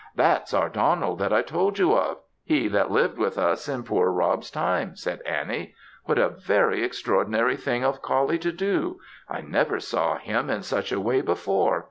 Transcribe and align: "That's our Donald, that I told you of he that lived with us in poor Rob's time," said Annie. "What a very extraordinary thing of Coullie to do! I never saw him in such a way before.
"That's 0.15 0.51
our 0.51 0.67
Donald, 0.67 1.19
that 1.19 1.31
I 1.31 1.43
told 1.43 1.77
you 1.77 1.93
of 1.93 2.17
he 2.43 2.67
that 2.69 2.89
lived 2.89 3.19
with 3.19 3.37
us 3.37 3.69
in 3.69 3.83
poor 3.83 4.09
Rob's 4.11 4.49
time," 4.49 4.95
said 4.95 5.21
Annie. 5.27 5.75
"What 6.05 6.17
a 6.17 6.27
very 6.29 6.83
extraordinary 6.83 7.55
thing 7.55 7.83
of 7.83 8.01
Coullie 8.01 8.39
to 8.39 8.51
do! 8.51 8.99
I 9.29 9.41
never 9.41 9.79
saw 9.79 10.17
him 10.17 10.49
in 10.49 10.63
such 10.63 10.91
a 10.91 10.99
way 10.99 11.21
before. 11.21 11.79